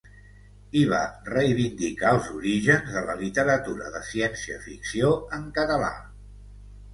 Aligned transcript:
I 0.79 0.81
va 0.93 1.01
reivindicar 1.33 2.13
els 2.19 2.29
orígens 2.37 2.89
de 2.95 3.03
la 3.09 3.17
literatura 3.19 3.93
de 3.97 4.03
ciència-ficció 4.09 5.13
en 5.39 5.47
català. 5.61 5.93